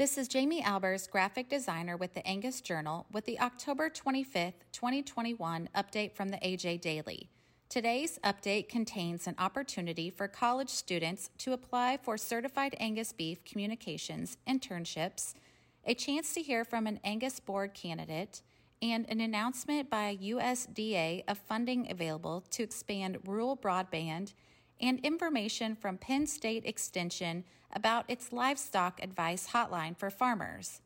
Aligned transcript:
This 0.00 0.16
is 0.16 0.28
Jamie 0.28 0.62
Albers, 0.62 1.10
graphic 1.10 1.50
designer 1.50 1.94
with 1.94 2.14
the 2.14 2.26
Angus 2.26 2.62
Journal, 2.62 3.04
with 3.12 3.26
the 3.26 3.38
October 3.38 3.90
25th, 3.90 4.54
2021 4.72 5.68
update 5.76 6.14
from 6.14 6.30
the 6.30 6.38
AJ 6.38 6.80
Daily. 6.80 7.28
Today's 7.68 8.18
update 8.24 8.70
contains 8.70 9.26
an 9.26 9.34
opportunity 9.38 10.08
for 10.08 10.26
college 10.26 10.70
students 10.70 11.28
to 11.36 11.52
apply 11.52 11.98
for 12.02 12.16
Certified 12.16 12.74
Angus 12.80 13.12
Beef 13.12 13.44
Communications 13.44 14.38
internships, 14.48 15.34
a 15.84 15.92
chance 15.92 16.32
to 16.32 16.40
hear 16.40 16.64
from 16.64 16.86
an 16.86 16.98
Angus 17.04 17.38
board 17.38 17.74
candidate, 17.74 18.40
and 18.80 19.04
an 19.10 19.20
announcement 19.20 19.90
by 19.90 20.16
USDA 20.16 21.24
of 21.28 21.36
funding 21.36 21.90
available 21.90 22.42
to 22.52 22.62
expand 22.62 23.18
rural 23.26 23.54
broadband 23.54 24.32
and 24.80 24.98
information 25.00 25.74
from 25.74 25.98
Penn 25.98 26.26
State 26.26 26.64
Extension 26.64 27.44
about 27.72 28.04
its 28.08 28.32
livestock 28.32 29.02
advice 29.02 29.48
hotline 29.52 29.96
for 29.96 30.10
farmers. 30.10 30.80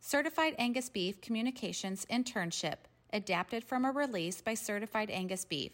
Certified 0.00 0.54
Angus 0.58 0.88
Beef 0.88 1.20
Communications 1.20 2.06
Internship, 2.10 2.76
adapted 3.12 3.64
from 3.64 3.84
a 3.84 3.90
release 3.90 4.42
by 4.42 4.54
Certified 4.54 5.10
Angus 5.10 5.44
Beef. 5.44 5.72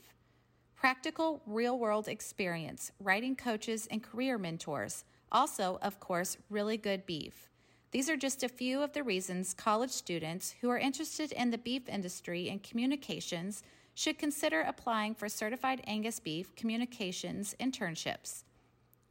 Practical, 0.76 1.42
real 1.46 1.78
world 1.78 2.08
experience, 2.08 2.92
writing 3.00 3.34
coaches 3.34 3.88
and 3.90 4.02
career 4.02 4.38
mentors. 4.38 5.04
Also, 5.32 5.78
of 5.82 6.00
course, 6.00 6.36
really 6.48 6.76
good 6.76 7.06
beef. 7.06 7.48
These 7.92 8.08
are 8.08 8.16
just 8.16 8.44
a 8.44 8.48
few 8.48 8.82
of 8.82 8.92
the 8.92 9.02
reasons 9.02 9.52
college 9.52 9.90
students 9.90 10.54
who 10.60 10.70
are 10.70 10.78
interested 10.78 11.32
in 11.32 11.50
the 11.50 11.58
beef 11.58 11.88
industry 11.88 12.48
and 12.48 12.62
communications 12.62 13.62
should 14.00 14.16
consider 14.16 14.62
applying 14.62 15.14
for 15.14 15.28
Certified 15.28 15.82
Angus 15.86 16.20
Beef 16.20 16.56
Communications 16.56 17.54
internships. 17.60 18.44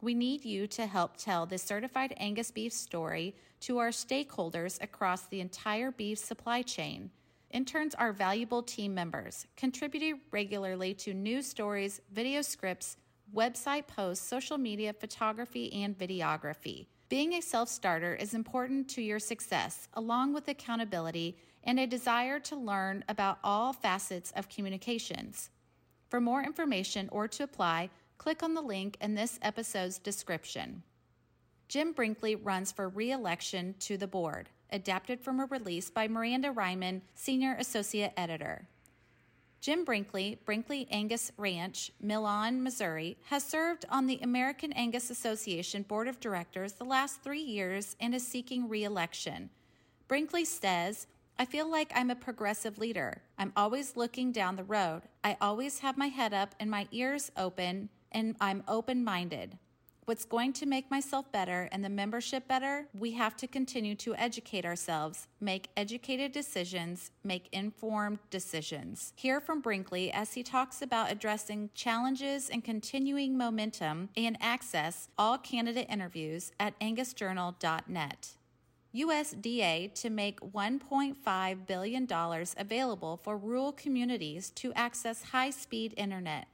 We 0.00 0.14
need 0.14 0.44
you 0.44 0.66
to 0.66 0.84
help 0.84 1.16
tell 1.16 1.46
the 1.46 1.58
Certified 1.58 2.12
Angus 2.16 2.50
Beef 2.50 2.72
story 2.72 3.36
to 3.60 3.78
our 3.78 3.90
stakeholders 3.90 4.82
across 4.82 5.26
the 5.26 5.40
entire 5.40 5.92
beef 5.92 6.18
supply 6.18 6.62
chain. 6.62 7.12
Interns 7.52 7.94
are 7.94 8.12
valuable 8.12 8.64
team 8.64 8.92
members, 8.92 9.46
contributing 9.56 10.22
regularly 10.32 10.92
to 10.94 11.14
news 11.14 11.46
stories, 11.46 12.00
video 12.12 12.42
scripts, 12.42 12.96
website 13.32 13.86
posts, 13.86 14.26
social 14.26 14.58
media, 14.58 14.92
photography, 14.92 15.72
and 15.72 15.96
videography. 15.96 16.86
Being 17.08 17.34
a 17.34 17.42
self 17.42 17.68
starter 17.68 18.16
is 18.16 18.34
important 18.34 18.88
to 18.88 19.02
your 19.02 19.20
success, 19.20 19.86
along 19.94 20.32
with 20.32 20.48
accountability 20.48 21.36
and 21.64 21.78
a 21.78 21.86
desire 21.86 22.40
to 22.40 22.56
learn 22.56 23.04
about 23.08 23.38
all 23.44 23.72
facets 23.72 24.32
of 24.36 24.48
communications. 24.48 25.50
For 26.08 26.20
more 26.20 26.42
information 26.42 27.08
or 27.12 27.28
to 27.28 27.44
apply, 27.44 27.90
click 28.18 28.42
on 28.42 28.54
the 28.54 28.62
link 28.62 28.96
in 29.00 29.14
this 29.14 29.38
episode's 29.42 29.98
description. 29.98 30.82
Jim 31.68 31.92
Brinkley 31.92 32.34
runs 32.34 32.72
for 32.72 32.88
re 32.88 33.12
election 33.12 33.76
to 33.78 33.96
the 33.96 34.08
board, 34.08 34.48
adapted 34.70 35.20
from 35.20 35.38
a 35.38 35.46
release 35.46 35.88
by 35.88 36.08
Miranda 36.08 36.50
Reiman, 36.50 37.00
Senior 37.14 37.54
Associate 37.58 38.12
Editor. 38.16 38.66
Jim 39.60 39.84
Brinkley, 39.84 40.38
Brinkley 40.46 40.88
Angus 40.90 41.30
Ranch, 41.36 41.92
Milan, 42.00 42.62
Missouri, 42.62 43.18
has 43.26 43.44
served 43.44 43.84
on 43.90 44.06
the 44.06 44.18
American 44.22 44.72
Angus 44.72 45.10
Association 45.10 45.82
Board 45.82 46.08
of 46.08 46.18
Directors 46.18 46.72
the 46.72 46.84
last 46.84 47.22
three 47.22 47.42
years 47.42 47.94
and 48.00 48.14
is 48.14 48.26
seeking 48.26 48.68
re 48.68 48.84
election. 48.84 49.50
Brinkley 50.08 50.46
says, 50.46 51.06
I 51.40 51.46
feel 51.46 51.70
like 51.70 51.90
I'm 51.94 52.10
a 52.10 52.14
progressive 52.14 52.76
leader. 52.76 53.22
I'm 53.38 53.54
always 53.56 53.96
looking 53.96 54.30
down 54.30 54.56
the 54.56 54.62
road. 54.62 55.00
I 55.24 55.38
always 55.40 55.78
have 55.78 55.96
my 55.96 56.08
head 56.08 56.34
up 56.34 56.54
and 56.60 56.70
my 56.70 56.86
ears 56.92 57.32
open, 57.34 57.88
and 58.12 58.36
I'm 58.42 58.62
open 58.68 59.02
minded 59.02 59.56
what's 60.10 60.24
going 60.24 60.52
to 60.52 60.66
make 60.66 60.90
myself 60.90 61.30
better 61.30 61.68
and 61.70 61.84
the 61.84 61.88
membership 61.88 62.48
better, 62.48 62.84
we 62.98 63.12
have 63.12 63.36
to 63.36 63.46
continue 63.46 63.94
to 63.94 64.12
educate 64.16 64.64
ourselves, 64.64 65.28
make 65.40 65.68
educated 65.76 66.32
decisions, 66.32 67.12
make 67.22 67.48
informed 67.52 68.18
decisions. 68.28 69.12
Hear 69.14 69.40
from 69.40 69.60
Brinkley 69.60 70.10
as 70.10 70.34
he 70.34 70.42
talks 70.42 70.82
about 70.82 71.12
addressing 71.12 71.70
challenges 71.74 72.50
and 72.50 72.64
continuing 72.64 73.38
momentum 73.38 74.08
and 74.16 74.36
access 74.40 75.08
all 75.16 75.38
candidate 75.38 75.86
interviews 75.88 76.50
at 76.58 76.76
angusjournal.net. 76.80 78.30
USDA 78.94 79.94
to 79.94 80.10
make 80.10 80.40
$1.5 80.40 81.66
billion 81.66 82.08
available 82.56 83.20
for 83.22 83.38
rural 83.38 83.70
communities 83.72 84.50
to 84.50 84.72
access 84.72 85.22
high 85.22 85.50
speed 85.50 85.94
internet, 85.96 86.48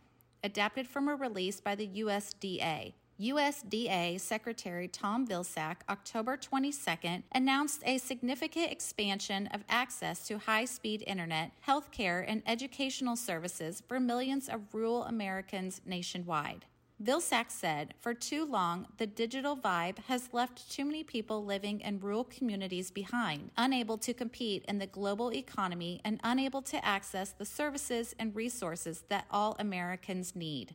adapted 0.45 0.87
from 0.87 1.09
a 1.09 1.15
release 1.15 1.61
by 1.61 1.75
the 1.75 1.89
USDA. 1.89 2.93
USDA 3.19 4.21
Secretary 4.21 4.87
Tom 4.87 5.27
Vilsack, 5.27 5.77
October 5.89 6.37
22nd, 6.37 7.23
announced 7.33 7.81
a 7.87 7.97
significant 7.97 8.71
expansion 8.71 9.47
of 9.47 9.65
access 9.71 10.27
to 10.29 10.37
high 10.37 10.67
speed 10.67 11.03
internet, 11.07 11.53
healthcare, 11.67 12.23
and 12.29 12.43
educational 12.47 13.17
services 13.17 13.83
for 13.89 13.99
millions 13.99 14.51
of 14.51 14.75
rural 14.75 15.05
Americans 15.05 15.81
nationwide. 15.87 16.67
Vilsack 17.03 17.51
said, 17.51 17.93
For 18.01 18.15
too 18.15 18.47
long, 18.47 18.87
the 18.97 19.07
digital 19.07 19.55
divide 19.55 19.99
has 20.09 20.31
left 20.33 20.71
too 20.71 20.85
many 20.85 21.05
people 21.05 21.45
living 21.45 21.81
in 21.81 22.01
rural 22.01 22.25
communities 22.25 22.91
behind, 22.91 23.51
unable 23.59 23.99
to 23.99 24.15
compete 24.15 24.65
in 24.67 24.79
the 24.79 24.87
global 24.87 25.31
economy 25.31 26.01
and 26.05 26.19
unable 26.25 26.63
to 26.63 26.83
access 26.83 27.33
the 27.33 27.45
services 27.45 28.15
and 28.19 28.35
resources 28.35 29.05
that 29.11 29.27
all 29.31 29.57
Americans 29.59 30.35
need. 30.35 30.75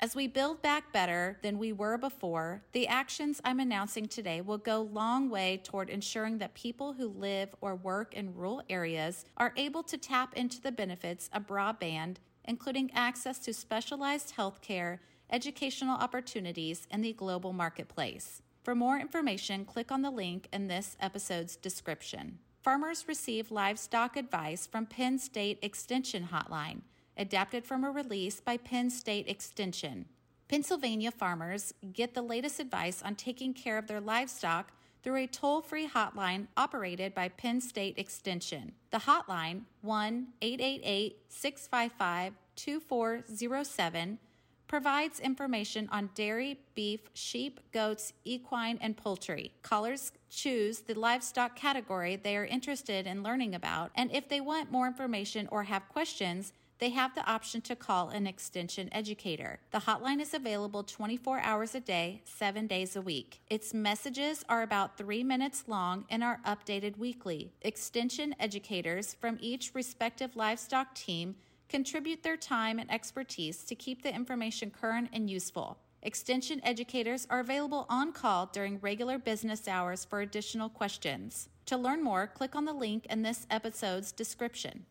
As 0.00 0.14
we 0.14 0.26
build 0.26 0.62
back 0.62 0.90
better 0.92 1.38
than 1.42 1.58
we 1.58 1.72
were 1.72 1.98
before, 1.98 2.62
the 2.72 2.88
actions 2.88 3.40
I'm 3.44 3.60
announcing 3.60 4.08
today 4.08 4.40
will 4.40 4.58
go 4.58 4.80
a 4.80 4.82
long 4.82 5.28
way 5.28 5.60
toward 5.62 5.90
ensuring 5.90 6.38
that 6.38 6.54
people 6.54 6.94
who 6.94 7.08
live 7.08 7.54
or 7.60 7.74
work 7.74 8.14
in 8.14 8.34
rural 8.34 8.62
areas 8.70 9.26
are 9.36 9.52
able 9.56 9.82
to 9.84 9.98
tap 9.98 10.34
into 10.34 10.60
the 10.60 10.72
benefits 10.72 11.28
of 11.32 11.46
broadband, 11.46 12.16
including 12.44 12.90
access 12.94 13.38
to 13.40 13.54
specialized 13.54 14.32
health 14.32 14.60
care, 14.60 15.00
educational 15.30 15.96
opportunities, 15.96 16.86
and 16.90 17.04
the 17.04 17.12
global 17.12 17.52
marketplace. 17.52 18.42
For 18.62 18.74
more 18.74 18.98
information, 18.98 19.64
click 19.64 19.92
on 19.92 20.02
the 20.02 20.10
link 20.10 20.48
in 20.52 20.68
this 20.68 20.96
episode's 21.00 21.56
description. 21.56 22.38
Farmers 22.62 23.06
receive 23.06 23.50
livestock 23.50 24.16
advice 24.16 24.66
from 24.66 24.86
Penn 24.86 25.18
State 25.18 25.58
Extension 25.62 26.28
Hotline 26.32 26.82
adapted 27.16 27.64
from 27.64 27.84
a 27.84 27.90
release 27.90 28.40
by 28.40 28.56
Penn 28.56 28.90
State 28.90 29.28
Extension. 29.28 30.06
Pennsylvania 30.48 31.10
farmers 31.10 31.74
get 31.92 32.14
the 32.14 32.22
latest 32.22 32.60
advice 32.60 33.02
on 33.02 33.14
taking 33.14 33.52
care 33.52 33.78
of 33.78 33.86
their 33.86 34.00
livestock 34.00 34.70
through 35.02 35.16
a 35.16 35.26
toll 35.26 35.60
free 35.60 35.88
hotline 35.88 36.46
operated 36.56 37.14
by 37.14 37.28
Penn 37.28 37.60
State 37.60 37.98
Extension. 37.98 38.72
The 38.90 38.98
hotline, 38.98 39.62
1 39.82 40.26
888 40.42 41.16
655 41.28 42.32
2407, 42.56 44.18
provides 44.66 45.20
information 45.20 45.88
on 45.92 46.10
dairy, 46.14 46.58
beef, 46.74 47.00
sheep, 47.14 47.60
goats, 47.72 48.12
equine, 48.24 48.78
and 48.80 48.96
poultry. 48.96 49.52
Callers 49.62 50.12
choose 50.28 50.80
the 50.80 50.98
livestock 50.98 51.56
category 51.56 52.16
they 52.16 52.36
are 52.36 52.44
interested 52.44 53.06
in 53.06 53.22
learning 53.22 53.54
about, 53.54 53.90
and 53.94 54.10
if 54.12 54.28
they 54.28 54.40
want 54.40 54.72
more 54.72 54.86
information 54.86 55.48
or 55.50 55.64
have 55.64 55.88
questions, 55.88 56.52
they 56.78 56.90
have 56.90 57.14
the 57.14 57.24
option 57.24 57.62
to 57.62 57.76
call 57.76 58.10
an 58.10 58.26
extension 58.26 58.90
educator. 58.92 59.60
The 59.70 59.78
hotline 59.78 60.20
is 60.20 60.34
available 60.34 60.82
24 60.82 61.40
hours 61.40 61.74
a 61.74 61.80
day, 61.80 62.20
seven 62.24 62.66
days 62.66 62.96
a 62.96 63.00
week. 63.00 63.40
Its 63.48 63.72
messages 63.72 64.44
are 64.48 64.62
about 64.62 64.98
three 64.98 65.24
minutes 65.24 65.64
long 65.66 66.04
and 66.10 66.22
are 66.22 66.40
updated 66.46 66.98
weekly. 66.98 67.50
Extension 67.62 68.34
educators 68.38 69.14
from 69.14 69.38
each 69.40 69.70
respective 69.74 70.36
livestock 70.36 70.94
team 70.94 71.36
contribute 71.68 72.22
their 72.22 72.36
time 72.36 72.78
and 72.78 72.90
expertise 72.90 73.64
to 73.64 73.74
keep 73.74 74.02
the 74.02 74.14
information 74.14 74.70
current 74.70 75.08
and 75.12 75.28
useful. 75.28 75.78
Extension 76.02 76.60
educators 76.62 77.26
are 77.30 77.40
available 77.40 77.86
on 77.88 78.12
call 78.12 78.46
during 78.46 78.78
regular 78.80 79.18
business 79.18 79.66
hours 79.66 80.04
for 80.04 80.20
additional 80.20 80.68
questions. 80.68 81.48
To 81.66 81.76
learn 81.76 82.02
more, 82.02 82.26
click 82.26 82.54
on 82.54 82.64
the 82.64 82.72
link 82.72 83.06
in 83.06 83.22
this 83.22 83.46
episode's 83.50 84.12
description. 84.12 84.86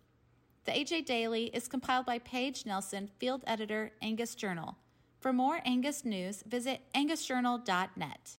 The 0.65 0.73
AJ 0.73 1.05
Daily 1.05 1.45
is 1.53 1.67
compiled 1.67 2.05
by 2.05 2.19
Paige 2.19 2.65
Nelson, 2.65 3.09
field 3.19 3.43
editor, 3.47 3.91
Angus 4.01 4.35
Journal. 4.35 4.75
For 5.19 5.31
more 5.31 5.61
Angus 5.63 6.03
news, 6.03 6.43
visit 6.45 6.81
angusjournal.net. 6.93 8.33